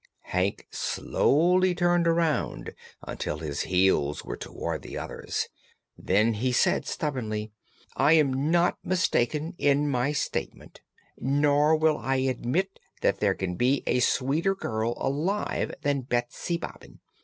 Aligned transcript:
Hank 0.21 0.65
slowly 0.71 1.75
turned 1.75 2.07
around 2.07 2.73
until 3.03 3.37
his 3.37 3.61
heels 3.61 4.25
were 4.25 4.35
toward 4.35 4.81
the 4.81 4.97
others. 4.97 5.47
Then 5.95 6.33
he 6.33 6.51
said 6.51 6.87
stubbornly: 6.87 7.51
"I 7.95 8.13
am 8.13 8.49
not 8.49 8.79
mistaken 8.83 9.53
in 9.59 9.87
my 9.87 10.11
statement, 10.11 10.81
nor 11.19 11.75
will 11.75 11.99
I 11.99 12.15
admit 12.15 12.79
there 13.01 13.35
can 13.35 13.53
be 13.53 13.83
a 13.85 13.99
sweeter 13.99 14.55
girl 14.55 14.95
alive 14.97 15.71
than 15.83 16.01
Betsy 16.01 16.57
Bobbin. 16.57 16.99